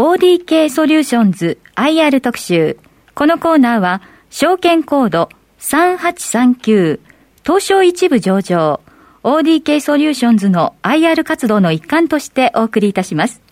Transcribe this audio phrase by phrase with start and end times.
[0.00, 2.78] ODK ソリューションズ IR 特集。
[3.14, 7.00] このコーナーは、証券コード3839
[7.44, 8.80] 東証一部上場
[9.24, 13.42] ODK ソリューションズの IR 活動の一環としてお送りいたします。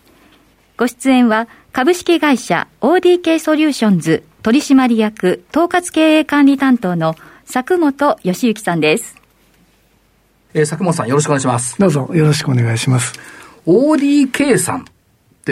[0.78, 9.16] ご出演は株式会社 ODK ソリューションズ取締役統括経営管理担当の佐久本義之さんです。
[10.54, 11.78] えー、佐久本さんよろしくお願いします。
[11.78, 13.12] どうぞよろしくお願いします。
[13.66, 14.86] ODK さん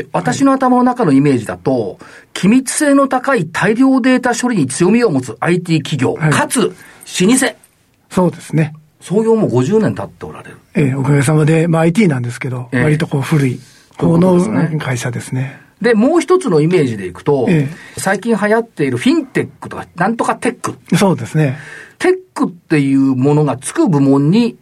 [0.00, 1.98] って私の頭の中のイメージだと、
[2.34, 7.56] 機密性の高い大量データ処理に強みを持つ IT 企業、はい、かつ老舗。
[8.10, 8.74] そうですね。
[9.00, 10.58] 創業も50年経っておられる。
[10.74, 13.60] ええおかげさまで、まあ IT なんですけど、え割とこう古い
[13.96, 15.60] 方の会社ですね。
[15.80, 20.76] で、もう一つのイメージでいくと、ええ、最近流行っているフィンテックとか、なんとかテック。
[20.96, 21.58] そうですね。
[21.98, 24.56] テックっていうものがつく部門に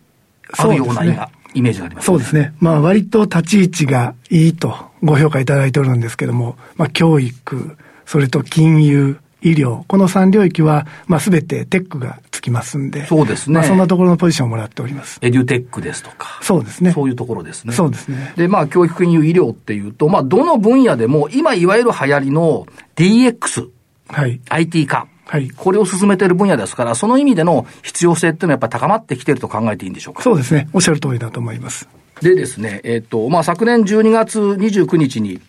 [0.53, 1.19] あるような、ね、
[1.55, 2.53] イメージがあります、ね、そうですね。
[2.61, 7.77] まあ割と立ち位置がいいとご評価いただいておるんですけども、まあ教育、
[8.07, 13.59] それと金融、医療、この3領域は、まあ、すべてテックがつきますんで、そうですね。
[13.59, 15.19] まあ、そんなところのポジションをもらっております。
[15.21, 16.41] エデュテックですとか。
[16.43, 16.93] そうですね。
[16.93, 17.75] そういうところですね。
[17.75, 18.33] そうですね。
[18.37, 23.69] で、まあ、教育、金融、医療っていうと、まあ、どの分野でも、今いわゆる流行りの DX、
[24.09, 24.41] はい。
[24.49, 25.07] IT 化。
[25.27, 25.51] はい。
[25.51, 30.23] これを進めている分野ですから、その意味での必要性っていうのはやっぱり高まってきていると考えていいんでしょうか？
[30.23, 30.69] そうですね。
[30.73, 31.89] おっしゃる通りだと思います。
[32.21, 35.41] でですね、えっ、ー、と、まあ、昨年12月29日に、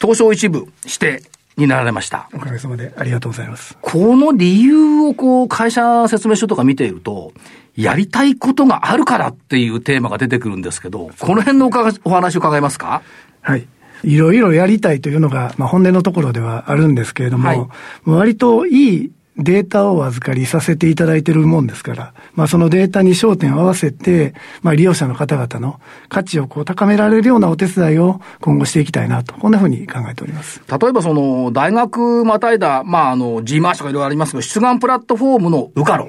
[0.00, 1.22] 東証一部して
[1.56, 2.28] になられました。
[2.34, 3.78] おかげさまでありがとうございます。
[3.80, 7.32] この理由をこう、会社説明書とか見ていると、
[7.76, 11.68] やりたいことがあるからっていうテーマが出てくるんですけど、この辺の
[12.04, 13.02] お話を伺えますか？
[13.40, 13.66] はい。
[14.04, 17.68] いろいろやりたいというのが、まあ、本音のところではあるんですけれども、はい、
[18.04, 30.62] 割といいデータをお預かりさせていただいているもんですから、まあそのデータに焦点を合わせて、まあ利用者の方々の価値をこう高められるようなお手伝いを今後していきたいなと、こんなふうに考えております。
[30.66, 36.08] 例えばその、大学またいだ、まああの、G マーシとかいろいろありますけど、出願プラットフォームのウカロ。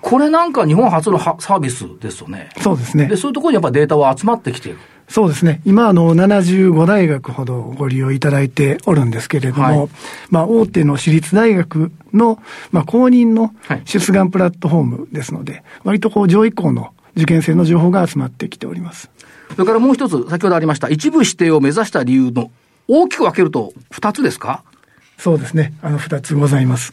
[0.00, 2.50] これなんか日本初のサービスですよね。
[2.60, 3.06] そうですね。
[3.06, 4.78] で、そういうところにやっぱデータは集まってきている。
[5.08, 5.62] そうですね。
[5.64, 9.88] 今、あの、75大学ほどご利用いただいておるんですけれども、はい、
[10.30, 12.38] まあ、大手の私立大学の、
[12.72, 13.54] まあ、公認の
[13.86, 19.10] 出願プラットフォームですので、はい、割とこう、上位校の受験生の情報が集まってきております。
[19.52, 22.50] それからもう一つ、先ほどありました、一部指定を目指した理由の、
[22.86, 24.62] 大きく分けると、二つですか？
[25.16, 25.72] そうですね。
[25.82, 26.92] あの、二つございます。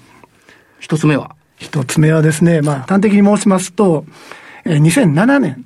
[0.80, 1.36] 一つ目は？
[1.58, 4.06] 一つ目はですね、まあ、端的に申しますと、
[4.66, 5.66] えー、2007年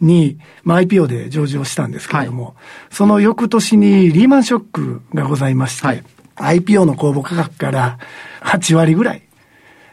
[0.00, 2.54] に、まあ、IPO で上場したんですけれども、はい、
[2.90, 6.04] その翌年にリーマンショックがございまして、はい、
[6.36, 7.98] IPO の公募価格から
[8.42, 9.22] 8割ぐらい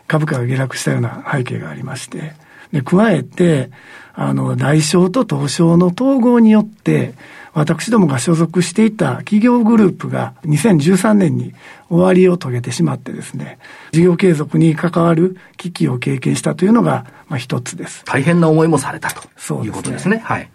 [0.07, 2.33] 株価が下落したような背景がありまして、
[2.71, 3.69] で、加えて、
[4.13, 7.13] あの、大商と東証の統合によって、
[7.53, 11.53] 私どもが所属していた企業グループが2013年に
[11.89, 13.59] 終わりを遂げてしまってですね、
[13.91, 18.03] 事業継続に関わる危機を経験したというのが、まあ一つです。
[18.05, 20.17] 大変な思いもされたということですね。
[20.17, 20.49] すねはい。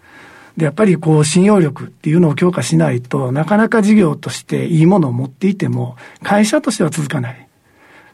[0.57, 7.47] で、やっぱりこう、信用力っていうのを強化しないとなかなか事業としていいものを持っていても、会社としては続かない。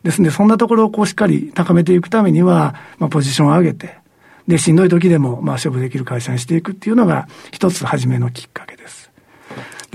[0.04, 3.98] ですので、そんなところをこうしっかり高めていくためには、まあ、ポジションを上げて、
[4.48, 8.75] で、しんどい時でも、まあ、勝負できる会社にしていくっていうのが、一つ初めのきっかけ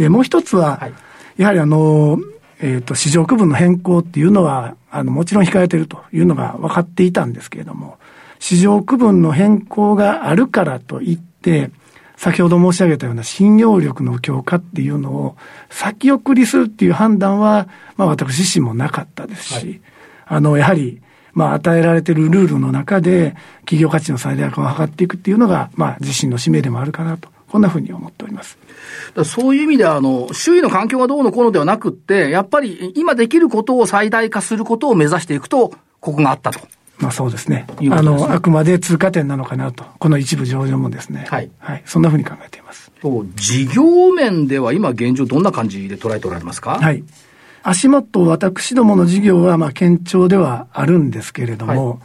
[0.00, 0.94] でもう一つは、はい、
[1.36, 2.18] やはりあの、
[2.58, 7.98] えっ、ー、と、市場区分の変更っていうのは、あの、もちろん控えてるというのが分かっていたんですけれども、
[8.38, 11.70] 市場区分の変更があるからといって、
[12.16, 15.36] 先ほど申し上げたような信用力の強化っていうのを
[15.68, 17.68] 先送りするっていう判断は、
[17.98, 19.80] まあ私自身もなかったですし、はい、
[20.28, 21.02] あの、やはり、
[21.34, 28.58] まあ、与えられているルールの中で、企業価値の最大化を図っていくっていうのが、まあ、自身の使命でもあるかなと、こんなふうに思っております。
[29.24, 36.60] そういう意味では、あの、周囲の環境がどうのこうのではなくって、やっぱり今できることを最大化することを目指していくと、ここがあったと。
[36.98, 37.66] まあそうですね。
[37.78, 39.84] すねあの、あくまで通過点なのかなと。
[39.98, 41.26] この一部上場もですね。
[41.28, 41.50] はい。
[41.58, 41.82] はい。
[41.86, 42.92] そんなふうに考えています。
[43.02, 46.78] そう、事業面では今現状どんな感じで捉えておられますか？
[46.78, 47.02] はい。
[47.62, 51.98] 足元、私どもの事業は、まあ、堅調ではあるんですけれども、はい、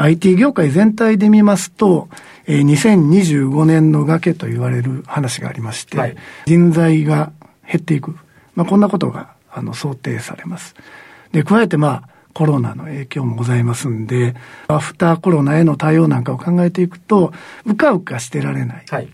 [0.00, 2.08] IT 業界全体で見ますと、
[2.46, 6.16] えー、2025年の崖と言われる話がありまして、はい、
[6.46, 7.32] 人材が
[7.66, 8.16] 減っていく。
[8.54, 10.74] まあ、こんなことが、あの、想定されます。
[11.32, 14.34] で、加えて、まあ、コロナの影響もございますんで、
[14.68, 17.34] アフターコロナへの対応なんかを考えていくと、
[17.66, 18.84] うかうかしてられない。
[18.88, 19.08] はい、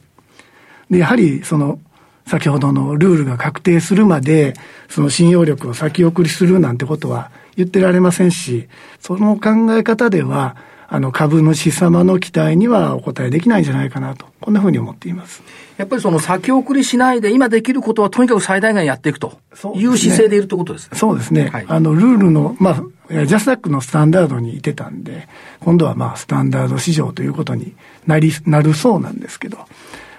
[0.89, 1.81] で、やはり、その、
[2.27, 4.55] 先ほどのルールが確定するまで、
[4.89, 8.69] その信用力を先送りするなんてことは言ってられませんし、
[9.01, 10.57] その考え方では、
[10.89, 15.43] あの、株主様の期待にはお答えできないんじゃないかなと、こんなふうに思っています。
[15.77, 19.39] やっぱりその先送りしないで、今できることはとにかく最大限やっていくと
[19.75, 20.99] いう姿勢でいるということですね。
[20.99, 21.51] そうですね。
[21.53, 25.29] はい、あの、ルールの、まあ、ジャスダックのスタンダードにいてたんで、
[25.61, 27.75] 今度はまあ、スタンダード市場ということに
[28.07, 29.59] なり、なるそうなんですけど、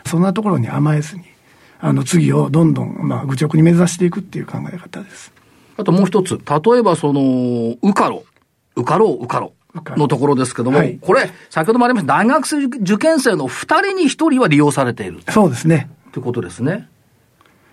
[0.06, 1.24] そんなところに甘えずに、
[1.80, 5.32] あの、次をどんどん、まあ、愚直に目指していくっていう考え方です。
[5.78, 8.24] あともう一つ、例えばその、ウカロ、
[8.76, 9.54] ウカロ、ウカロ。
[9.74, 15.20] のところですけども、はい、これ、先ほどもありました、大学生受験生の2人に1人は利用されている。
[15.30, 15.90] そうですね。
[16.12, 16.90] ということですね。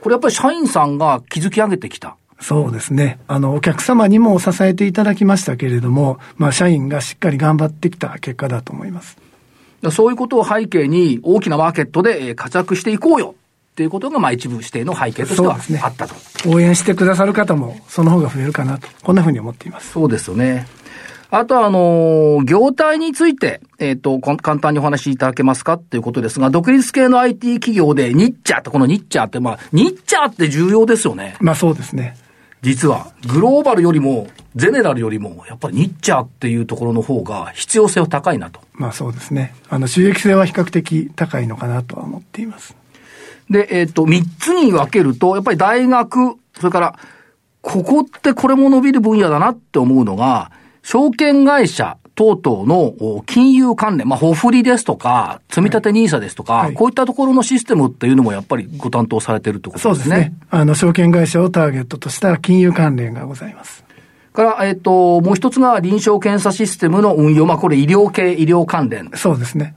[0.00, 2.16] これやっぱり社員さんが築き上げてきた。
[2.40, 3.18] そうですね。
[3.26, 9.16] あの、お客様にも支えていただきましたけれども、まあ、社員がしっかり頑張ってきた結果だと思います。
[9.90, 13.34] そういうことを背景に、大きなマーケットで活躍していこうよ。
[13.72, 16.20] っていうことが、まあ一部指定の背景としてはあったと、ね。
[16.46, 19.92] 応援してくださる方も、その方が増えるかなと、こんなふうに思っています。
[19.92, 20.66] そうですよね。
[21.36, 31.36] あとは、あのー、業態について、えっ、ー、と、簡単にお話しいただけますかっていうことですが、独立系の IT 企業でニッチャーって、このニッチャーって、まあ、ニッチャーって重要ですよね。
[31.40, 32.16] まあそうですね。
[32.62, 38.60] 実は、グローバルよりも、ゼネラルよりも、やっぱりニッチャーっていうところの方が必要性は高いなと。
[38.72, 39.54] まあそうですね。
[39.68, 42.76] あの、収益性は比較的高いのかなとは思っています。
[43.50, 46.98] で、えっ、ー、と、三つに分けると、やっぱり大学、それから、
[47.60, 50.52] ここってこれも伸びる分野だなって思うのが、
[50.84, 59.94] 証券会社等々の金融関連、まあ、保振りですとか、積立 NISA ですとか、はい、こういったところのシステムっていうのもやっぱりご担当されてるってことですね。
[59.94, 60.34] そうですね。
[60.50, 63.82] あの、証券会社をターゲットとした金融関連がございます。
[64.34, 67.46] から、えっ、と、もう一つが臨床検査システムの運用。
[67.46, 69.10] まあ、これ医療系、医療関連。
[69.14, 69.74] そうですね。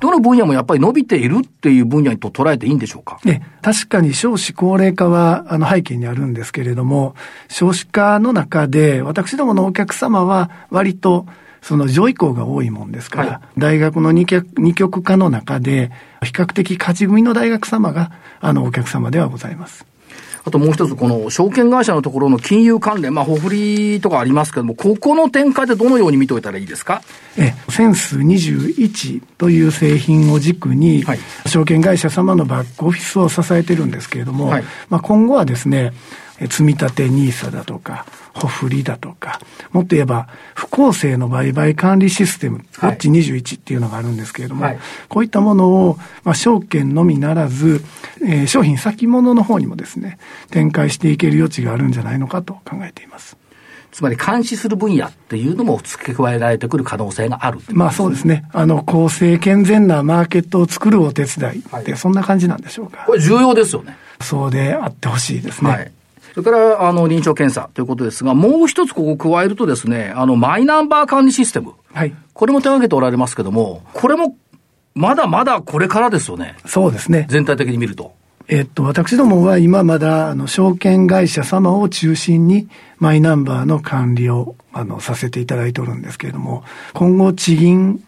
[0.00, 3.18] どの分野もやっぱり伸びているっていう分野と捉えていいんでしょうか？
[3.24, 7.14] ね、確かに少子高齢化はあの背景にあるんですけれども、
[7.48, 11.26] 少子化の中で私どものお客様は割と
[11.62, 15.90] その上位校が多いもんですから、はい、大学の二極二極化の中で、
[16.22, 19.86] 比較的勝ち組の大学様が、あの、お客様ではございます。
[20.46, 27.02] あともう一つ、この証券会社のところの金融関連、まあ、ほふりとかありますけども、ここの展開でどのように見ておいたらいいですか？
[27.38, 35.92] え、センス21という製品を軸に、はい、証券会社様のバックオフィスを支えてるんですけれども、はい、まあ、今後はですね、
[36.40, 39.40] 積立 NISA だとか、保振りだとか、
[39.70, 44.78] もっと言えば、不公正の売買管理システム、ウォッチ21っていうのがあるんですけれども、はい、
[45.08, 47.84] こういったものを、まあ、証券のみならず、
[48.22, 50.18] えー、商品先物の方にもですね、
[50.50, 53.36] 展開していける余地があるんじゃないのかと考えています。
[53.92, 58.44] つまり監視する分野っていうのも付け加えられてくる可能性がある、まあそうですね。
[58.52, 63.04] あの、公正健全なマーケットを作るお手伝いって、そんな感じなんでしょうか。
[63.06, 63.96] これ重要ですよね。
[64.20, 65.70] そうであってほしいですね。
[65.70, 65.92] はい
[66.34, 71.74] それから、あの、臨床検査ということですが、もう一つここ加えるとですね、あの、マイナンバー管理システム。
[71.92, 72.14] はい。
[72.32, 74.36] これも手掛けておられますけども、これも、
[74.94, 76.56] まだまだこれからですよね。
[76.66, 77.26] そうですね。
[77.28, 78.14] 全体的に見ると。
[78.48, 86.64] えっと、私どもは今まだ、あの、証券会社様を中心に、マイナンバーの管理を、あの、させていただいておるんですけれども、
[86.94, 88.02] 今後、地銀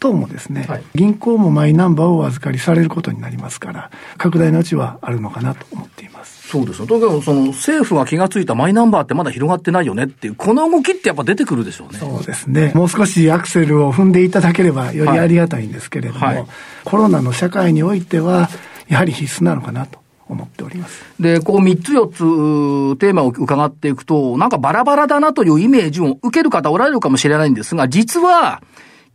[0.00, 6.39] 等もですね、はい、銀行もマイナンバーをお預かりされることになりますから、拡大のうちはあるのかなと思っています。
[6.50, 6.86] そうですよ。
[6.86, 11.98] だからその政府が気がついたマイナンバーってまだ広がってないよねっていう、この動きってやっぱ出てくるでしょうね。
[11.98, 12.72] そうですね。
[12.74, 16.46] もう少しアクセルを踏んでいただければよりありがたいんですけれども、はいはい、
[16.84, 18.50] コロナの社会においては、
[18.88, 20.00] やはり必須なのかなと。
[20.30, 21.04] 思っております。
[21.18, 28.62] で、こう3つ4つテーマを伺っていくと、なんかバラバラだなというイメージを受ける方おられるかもしれないんですが、実は、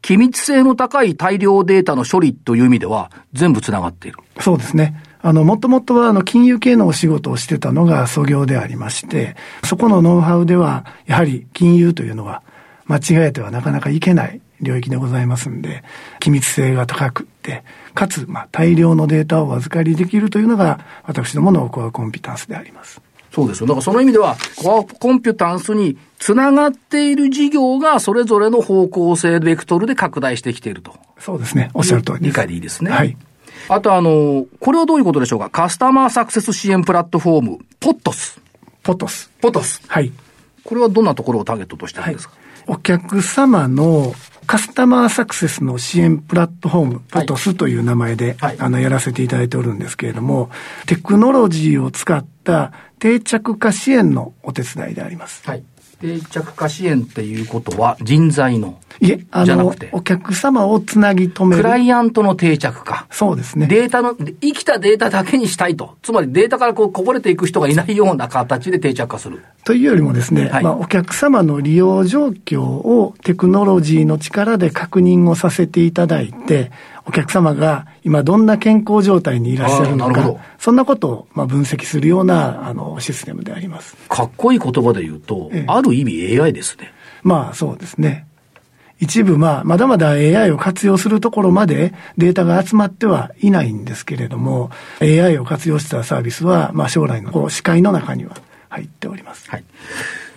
[0.02, 4.18] 機密性の高い大量データの処理という意味では、全部つながっている。
[4.40, 5.02] そうですね。
[5.26, 12.44] あの、もともとは、あの、金融系のお仕事をしてたのが創業でありまして、そこのノウハウでは、やはり金融というのは、
[12.86, 15.84] 間違えてはなかなかいけない領域でございますんで、
[16.20, 17.64] 機密性が高くって、
[17.96, 23.02] かつ、まあ、大量のデータをお預かりできるというのが、私どものコアコンピタンスであります。
[23.32, 23.66] そうですよ。
[23.66, 30.94] だからその意味では、コアコンピュタンスにつながっている事業がそれぞれの方向性、ベクトルで拡大してきていると。
[31.18, 31.72] そうですね。
[31.74, 32.92] おっしゃる通り理解でいいですね。
[32.92, 33.18] はい。
[33.68, 35.50] あとあの、これはどういうことでしょうか？
[35.50, 38.40] カスタマーサクセス支援プラットフォーム、ポットス。
[38.84, 39.32] ポットス。
[39.42, 39.82] ポットス。
[39.88, 40.12] はい。
[40.64, 42.36] これはどんなところをターゲットとしてるんですか、
[42.68, 44.14] はい、お客様の
[44.48, 50.50] カスタマーサクセスの支援プラットフォーム、ポトスという名前で、はい、あの、やらせていただいておるんですけれども、
[50.86, 55.42] テクノロジーを使った定着化支援のお手伝いであります。
[55.48, 55.64] はい。
[56.02, 61.64] 定着化支援っていうことは人材のいえ、あの、お客様をつなぎ止める。
[61.64, 63.08] クライアントの定着化。
[63.12, 63.68] そうですね。
[63.68, 65.98] データの、生きたデータだけにしたいと。
[66.02, 69.44] つまりデータからこうこぼれていく人がいないような形で定着化する。
[69.66, 76.72] というよりもですね、はい、まあ、お客様の利用状況をテクノロジーの力で確認をさせていただいて、
[77.06, 83.96] お客様が今どんな健康状態にいらっしゃるのか、そんなことをまあ分析するようなあのシステムであります。
[84.10, 86.92] かっこいい言葉で言うと、ええ、ある意味 AI ですね。
[87.22, 88.28] まあそうですね。
[89.00, 94.72] 一部、まあ、まだまだ AI を活用するところまでデータが集まってはいないんですけれども、
[95.02, 98.38] AI を活用したサービスは、まあ、将来のこう視界の中には
[98.70, 99.50] 入っております。
[99.50, 99.66] はい。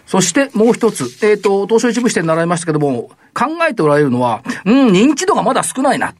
[0.06, 6.14] そしてもう一つ、えっ、ー、と、東証一部支店習いましたけども、考えておられるのは、うん、認知度がまだ少ないな。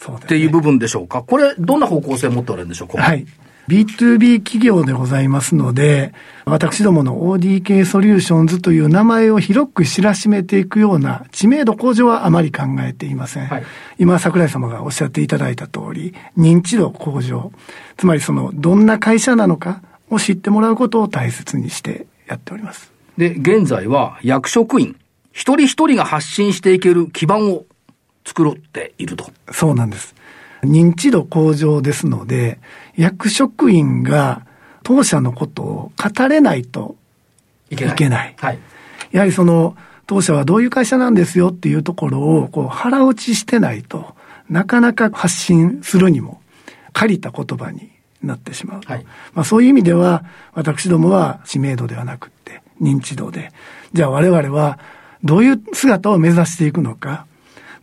[0.00, 1.22] っていう部分でしょうか？
[1.22, 2.88] これ、どんな方向性を持っておられるんでしょう？
[2.88, 3.02] か。
[3.02, 3.26] はい。
[3.68, 6.14] B2B 企業でございますので、
[6.46, 13.46] 私どもの ODK ソリューションズという名前を広く知らしめていくような知名度向上はあまり考えていません。
[13.46, 13.64] はい、
[13.98, 17.52] 今、桜井様がおっしゃっていただいた通り、認知度向上、
[17.98, 22.90] つまりその、どんな会社なのかを知ってもらうことを大切にしてやっております。
[23.18, 24.96] で、現在は役職員、
[25.32, 27.66] 一人一人が発信していける基盤を
[28.28, 29.30] 作っていると。
[29.50, 30.14] そうなんです。
[30.62, 32.58] 認知度向上ですので、
[32.96, 34.42] 役職員が
[34.82, 36.96] 当社のことを語れないと
[37.70, 37.94] いけない。
[37.94, 38.58] いけないはい、
[39.12, 44.14] やはりその、当社はどういう会社なんですよっていうところをこう腹落ちしてないと
[44.48, 46.40] なかなか発信するにも
[46.94, 47.90] 借りた言葉に
[48.22, 48.80] なってしまう。
[48.86, 49.04] はい、
[49.34, 53.52] まあそういう意味では私どもは知名度ではなくって認知度で、
[53.92, 54.78] じゃあ我々は
[55.22, 57.26] どういう姿を目指していくのか、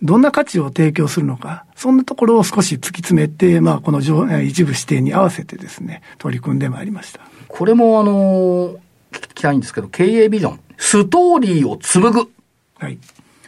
[0.02, 7.22] どんな価値を提供するのか、そんなところを少し突き詰めて、まあ、この一部指定に合わせてですね、取り組んでまいりました。
[7.48, 8.76] これもあの
[9.12, 12.30] 聞きたいんですけど、経営ビジョン、ストーリーを紡ぐ。
[12.78, 12.98] はい。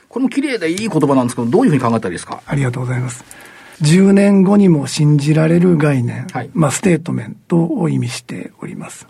[0.07, 2.41] これも綺麗でいい言葉なんですけど、どういうふうに考えたらいいですか？
[2.45, 3.25] ありがとうございます。
[3.81, 9.07] 10年後にも信じられる概念、はい、まあ、ステートメントを意味しております。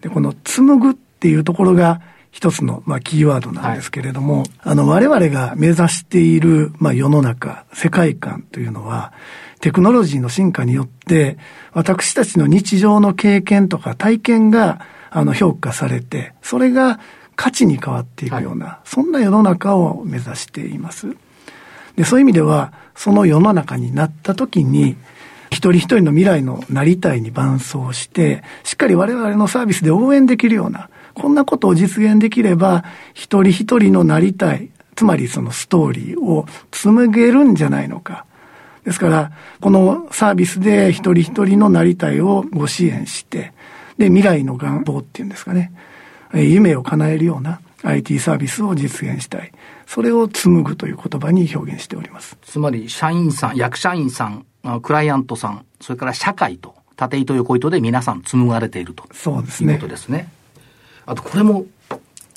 [0.00, 2.00] で、この紡ぐっていうところが、
[2.32, 9.12] 一つの、まあ、キーワードなんですけれども、はい、あの、我々が目指している、まあ、世の中、世界観というのは、
[9.60, 11.36] テクノロジーの進化によって、
[11.72, 16.98] 私たちの日常の経験とか体験が、あの、評価されて、それが
[17.36, 21.14] 価値に変わっていくような、はい、そんな世の中を目指しています。
[21.96, 24.96] で、そういう意味では、その世の中になった時に、
[25.50, 38.24] 一人一人の未来のなりたいに伴走して、しっかり我々のサービスで応援できるような、こんなことを実現できれば、一人一人のなりたい、つまりそのストーリーを紡げるんじゃないのか。
[38.84, 43.52] ですから、このサービスで一人一人のなりたいをご支援して、
[43.98, 45.72] で、未来の願望っていうんですかね、
[46.34, 49.52] 夢を叶えるような IT サービスを実現したい。
[49.86, 52.36] それを紡ぐという言葉に表現しております。
[52.42, 54.44] つまり、社員さん、役社員さん、
[54.82, 59.04] クライアントさん、それから社会と、縦糸横糸で皆さん紡がれていると。
[59.12, 59.74] そうですね。
[59.74, 60.28] いうことですね。
[61.06, 61.66] あとこれも、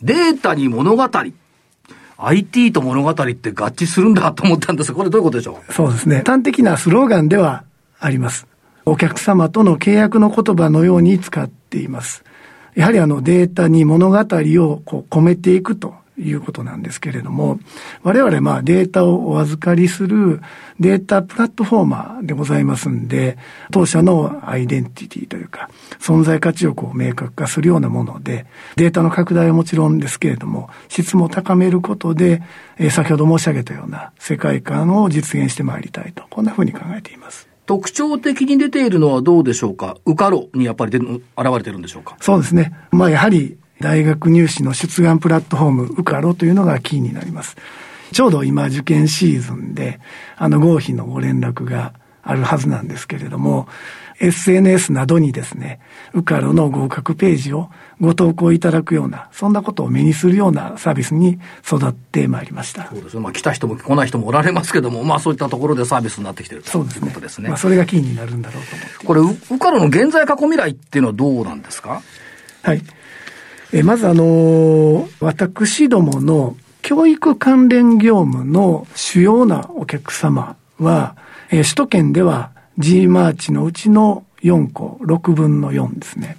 [0.02, 1.10] データに物語。
[2.18, 5.74] IT と物語って合致するんだと思ったんですが、これどういうことでしょう？
[5.74, 6.24] そうですね。
[6.26, 7.66] 端的なスローガンでは
[8.00, 8.48] あります。
[8.86, 12.24] お客様との契約の言葉のように使っています。
[12.74, 17.60] やはりあのデータに物語をこう込めていくということなんですけれども、
[18.04, 20.42] 我々まあデータをお預かりする
[20.80, 23.38] データプラットフォーマーでございますんで、
[23.72, 25.70] 当社のアイデンティティというか、
[26.00, 28.46] 存在価値をこう明確化するようなもので、
[28.76, 32.42] データの拡大はもちろんですけれども、質も高めることで、
[32.78, 37.48] えー、先ほど申し上げたような世界観を実現してまいりたいと、こんなふうに考えています。
[37.66, 39.98] 特徴的に出ているのはどうでしょうか？
[40.06, 42.16] ウカロにやっぱり現れてるんでしょうか？
[42.22, 42.78] そうですね。
[42.92, 47.55] まあやはり大学入試の出願プラットフォーム、ウカロというのがキーになります。
[48.12, 50.00] ちょうど今受験シーズンで、
[50.38, 53.67] あの合否のご連絡があるはずなんですけれども、
[54.22, 55.82] SNS などにですね、
[56.13, 62.88] ウカロの合格ページをご投稿いただくような、そんなことを目にするようなサービスに育ってまいりました。
[62.88, 63.20] そうですね。
[63.20, 67.50] まあ来た人も来ない人もおられますけども、まあそういったところでサービスになってきてるということですね。
[67.50, 69.05] まあそれがキーになるんだろうと思って。
[69.05, 69.13] こ
[69.50, 72.01] れ、ウカロの現在過去未来っていうのはどうなんですか？
[72.63, 72.82] はい。
[73.75, 81.17] えまずあの、私どもの教育関連業務の主要なお客様は、
[81.51, 86.38] え首都圏では G マーチのうちの4個、6分の4ですね。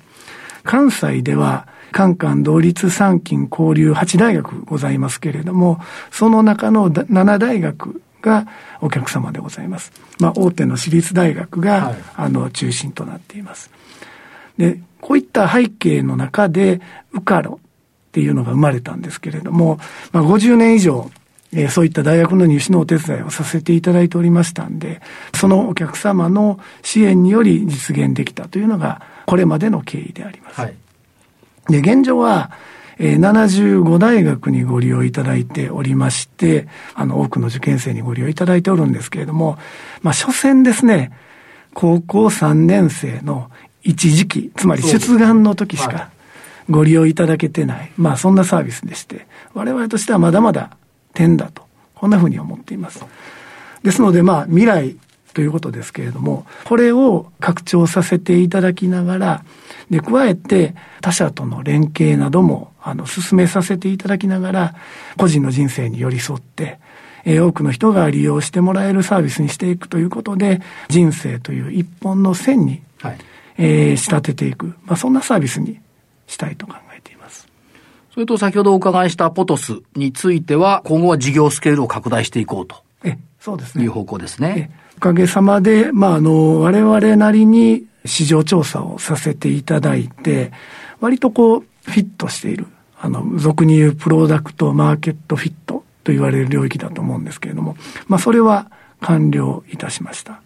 [0.65, 5.79] 関西では、カンカン同立三金交流8大学ございますけれども、
[6.11, 8.47] その中の7大学が
[8.81, 9.93] お客様でございます。
[10.21, 13.71] まあ、大手の私立大学が、はい、あの、中心となっています。
[14.57, 16.81] で、こういった背景の中で、
[17.13, 17.67] ウカロっ
[18.17, 19.79] っていうのが生まれたんですけれども、
[20.11, 21.11] まあ、50年以上、
[21.53, 25.03] えー、そういった大学の入試のお手伝いをさせていただいておりましたんで、
[25.35, 30.61] そのお客様の支援により実現できたというのが、これまでの経緯であります。
[30.63, 30.75] はい、
[31.69, 32.53] で、現状は、
[32.99, 39.59] えー、75大学にご利用いただいておりまして、あの、多くの受験生にご利用いただいておるんですけれども、
[40.01, 41.13] まあ、所詮ですね、
[41.75, 43.51] 高校3年生の
[43.87, 46.11] 一時期、つまり出願の時しか
[46.69, 50.77] ご利用いただけてない、まあ、そんなサービスでして、我々としてはまだまだ
[51.15, 51.63] 点だと、
[51.95, 53.05] こんなふうに思っています。
[53.83, 54.97] ですので、まあ、未来
[55.33, 59.45] ということですけれども、これを拡張させていただきながら、
[59.91, 64.75] で、加えて他社との連携なども、あの、進めさせていただきながら、
[65.17, 66.79] 個人の人生に寄り添って、
[67.25, 73.19] えー、多くの人が利用してもらえるサービスにしていくということで、人生という一本の線に、はい、
[73.59, 75.81] えー、仕立てていく、まあ、そんなサービスに
[76.27, 77.49] したいと考えています。
[78.13, 82.77] それと先ほどお伺いしたポトスについては、今後は事業スケールを拡大していこうと。
[83.05, 83.85] え、そうですね。
[83.85, 84.71] いう方向ですね。
[84.97, 90.53] おかげさまで、まあ、あの、我々なりに市場調査をさせていただいて、
[91.01, 92.67] 割とこう、フィットしている。
[92.99, 97.77] あの、俗に言うプロダクトマーケットフィットと言われる領域だと思うんですけれども、
[98.09, 98.71] まあ、それは
[99.01, 100.41] 完了いたしました。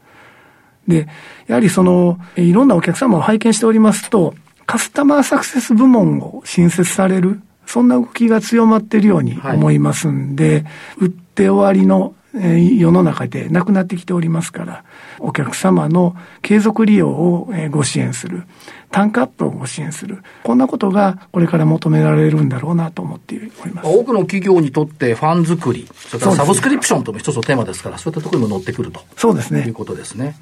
[0.88, 1.08] で、
[1.46, 4.34] やはりその、いろんなお客様を拝見しておりますと、
[4.66, 10.64] カスタマーサクセス部門を新設される、そんな動きが強まっているように思いますんで、はい、
[11.06, 14.84] 売って終わりの世の中でなくなってきておりますから、
[15.18, 18.44] お客様の継続利用をご支援する、
[18.90, 23.88] 単価アップをご支援する、こんなことがこれから求められるんだろうなと思っております。
[23.88, 29.00] 多くの企業にとってファン作り、それからサブスクリプションとも一つのテーマですから、そういったところにも乗ってくると。
[29.16, 29.64] そうですね。
[29.66, 30.36] いうことですね。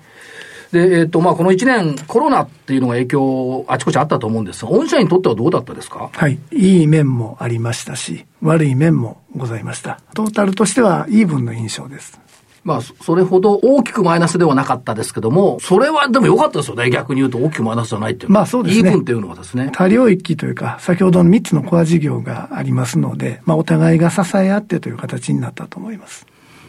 [0.73, 6.11] で、えっ、ー、と、まあ、この1年、コロナっていうのが影響、あちこちあったと思うんですが、御社にとってはどうだったですか？
[6.13, 6.39] はい。
[6.53, 10.01] いい面もありましたし、悪い面もございました。
[10.15, 12.21] トータルとしては、イーブンの印象です。
[12.65, 16.91] まあ、それほど大きくマイナスではなかったですけども、それはでも良かったですよね。
[16.91, 18.33] 逆に言うと大きくマイナスじゃないっていう。
[18.33, 18.91] まあそうですね。
[18.91, 19.71] イーブンっていうのはですね。
[19.73, 26.27] 多領域というか、先ほどの3つのコア事業がありますので、まあお互いが支え合ってという形になったと思います。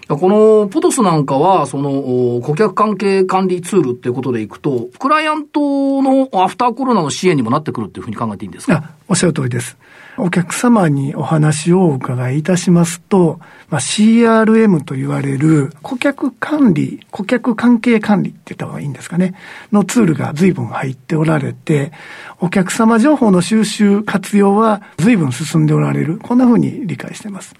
[0.09, 8.91] このポトスなんかは、その顧客関係管理ツールっていうことでいくと、クライアントのアフターコロナの支援にもなってくるっていうふうに考えていいんですか？
[9.07, 9.77] おっしゃる通りです。
[10.17, 19.35] お客様にお話をお伺いいたしますと、まあ、CRM と言われる顧客管理、顧客関係管理って言った方がいいんですかね、
[19.71, 21.93] のツールが随分入っておられて、
[22.41, 26.17] お客様情報の収集、活用は随分進んでおられる。
[26.17, 27.53] こんなふうに理解してます。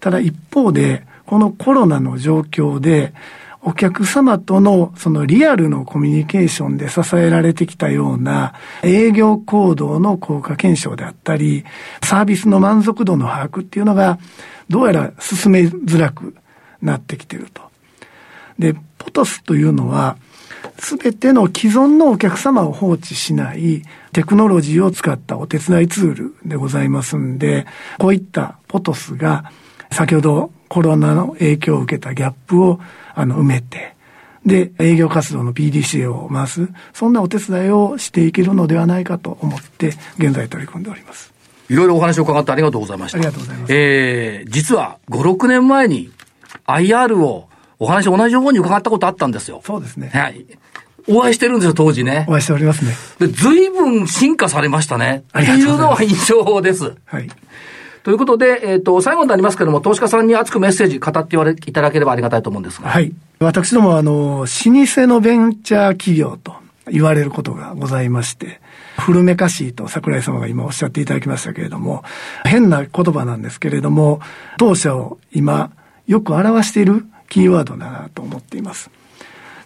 [0.00, 3.12] ただ一方で、このコロナの状況で、
[3.62, 11.64] お客様とのそのリアルのコミュニケーションで支えられてきたような営業行動の効果検証であったり、
[12.02, 14.20] サービスの満足度の把握っていうのが
[14.68, 16.36] どうやら進めづらく
[16.80, 17.62] なってきてると。
[18.56, 20.16] で、ポトスというのは、
[20.78, 27.66] すべての既存のお客様を放置しないテクノロジーを使ったお手伝いツールでございますんで、
[27.98, 29.50] こういったポトスが
[29.90, 32.80] 先ほどコロナの影響を受けたギャップを
[33.14, 33.94] あの埋めて、
[34.44, 41.32] で、営業活動の PDCA を回す、そんなお手伝いをしていけるのではないかと思って、現在取り組んでおります。
[41.68, 43.18] いろいろお話を伺ってありがとうございました。
[43.18, 43.72] ありがとうございます。
[43.74, 46.12] えー、実は5、6年前に
[46.66, 47.48] IR を
[47.80, 49.60] お話同じように伺ったことあったんですよ。
[49.64, 50.10] そうですね。
[50.14, 50.46] はい。
[51.08, 52.24] お会いしてるんですよ、当時ね。
[52.28, 52.92] お会いしておりますね。
[53.18, 55.24] で、随分進化されましたね。
[55.32, 56.04] ありがとうございます。
[56.04, 56.94] っていうのは印象です。
[57.04, 57.28] はい。
[58.06, 61.34] ということで、えっ、ー、と、最後になりますけれども、投資家さんに熱くメッセージ語って
[61.68, 62.88] いただければありがたいと思うんですが。
[62.88, 63.12] はい。
[63.40, 66.54] 私ども、あの、老舗のベンチャー企業と
[66.88, 68.60] 言われることがございまして、
[68.96, 72.04] 古めかしいと桜井様が今おっしゃっていただきましたけれども、
[72.44, 74.20] 変な言葉なんですけれども、
[74.56, 75.72] 当社を今、
[76.06, 78.88] よく表しているキーワードだなと思っています。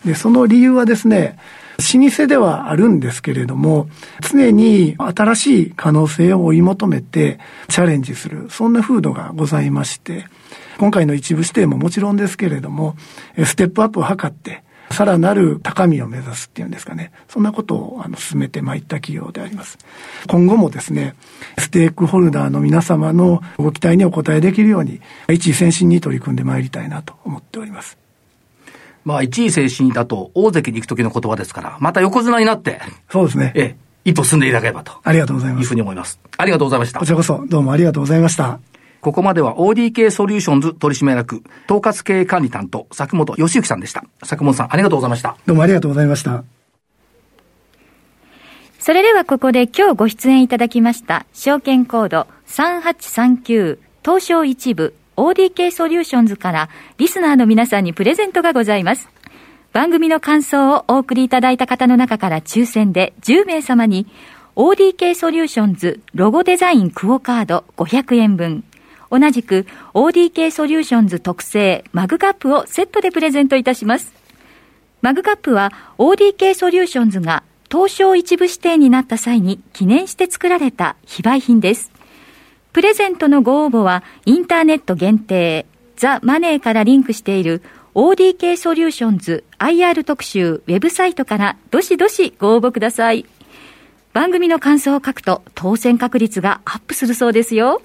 [0.03, 1.37] で、その理由はですね、
[1.81, 3.89] 老舗ではあるんですけれども、
[4.21, 7.39] 常に新しい可能性を追い求めて
[7.69, 10.27] チャレンジする、そんな風土がございまして、
[10.79, 12.97] 今回の一部指定ももちろんですけれども、
[13.45, 17.13] ステップアップを図って、さらなる高みを目指すっていうんですかね。
[17.29, 19.79] そんなことをあの進めてまいった企業であります。
[20.29, 21.15] 今後もですね、
[21.59, 27.99] ステークホルダーの皆様のご期待にお応えできるように、一位先進に取り組んでまいりたいなと思っております。
[29.05, 32.81] まあ、一位精神だと大関に行く時の言葉ですから、また横綱になって。
[33.11, 33.53] そうですね。
[33.55, 34.93] ええ、一歩進んでいただければと。
[35.03, 35.63] ありがとうございます。
[35.63, 36.21] いうふうに思います。
[36.37, 36.99] ありがとうございました。
[36.99, 38.61] こちらこそ、どうもありがとうございました。
[39.01, 44.05] ここまでは ODK ソリューションズ取締役、統括経営管理担当、佐本義行さんでした。
[44.21, 45.37] 佐本さん、ありがとうございました。
[45.47, 46.45] どうもありがとうございました。
[48.79, 59.11] それではここで今日ご出演いただきました、証券コード3839東証一部 ODK ソリューションズからリスナーの皆さんにプレゼントがございます。
[59.75, 64.07] 番組の感想をお送りいただいた方の中から抽選で10名様に
[64.57, 68.65] ODK ソリューションズロゴデザインクオカード500円分
[69.11, 74.15] 同じく ODK ソリューションズ特製マグカップをセットでプレゼントいたします。
[75.03, 81.93] マグカップは ODK ソリューションズが東証一部指定になった際に記念して作られた非売品です。
[82.73, 87.63] プレゼントのご応募はインターネット限定ザ・マネーからリンクしている
[87.95, 93.27] ODK ソリューションズ IR 特集ウェブサイトからどしどしご応募ください。
[94.13, 97.83] 番組の感想を書くと当選確率がアップするそうですよ。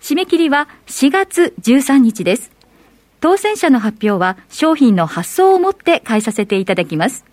[0.00, 2.50] 締め切りは4月13日です。
[3.20, 7.24] 当選者の発表は商品の発送をもって代えさせていただきます。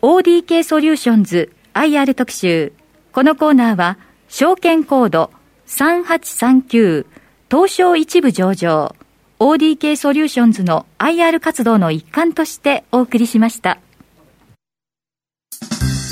[0.00, 2.72] ODK ソリューションズ IR 特集。
[3.12, 5.30] このコーナーは証券コード
[5.72, 7.06] 3839
[7.50, 8.94] 東証一部上場
[9.40, 13.78] ODK ソリューションズの IR 活動の一環としてお送りしました。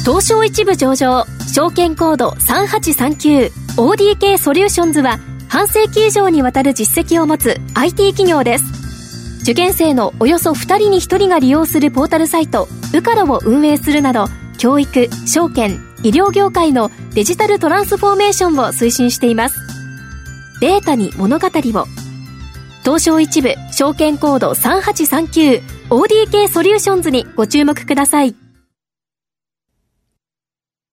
[0.05, 5.19] 東証一部上場証券コード 3839ODK ソリューションズは
[5.49, 8.65] 半世紀以上にわたる実績を持つ IT 企業です
[9.43, 14.25] 受験生のおよそ2人に1人が利用するポータルサイトウカロを運営するなど
[14.59, 19.59] 教育証券医療業界のデジタルトランスフォーメーションを推進しています。
[20.61, 21.87] データに物語を。
[22.83, 28.40] 東証一部証券コード 3839ODK ソリューションズにご注目ください。